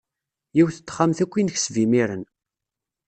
Yiwet 0.55 0.77
n 0.79 0.81
texxamt 0.83 1.19
akk 1.23 1.33
i 1.37 1.41
nekseb 1.43 1.75
imiren. 1.83 2.23